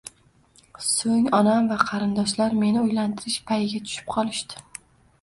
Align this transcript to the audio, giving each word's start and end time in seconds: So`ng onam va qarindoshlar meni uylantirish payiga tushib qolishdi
So`ng 0.85 1.27
onam 1.41 1.69
va 1.73 1.77
qarindoshlar 1.83 2.59
meni 2.65 2.83
uylantirish 2.87 3.39
payiga 3.53 3.87
tushib 3.87 4.13
qolishdi 4.19 4.69